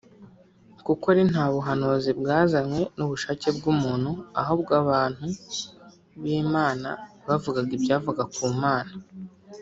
[0.85, 5.25] kuko ari nta buhanuzi bwazanywe n’ubushake bw’umuntu ahubwo abantu
[6.21, 6.89] b’Imana
[7.27, 8.93] bavugaga ibyavaga ku Mana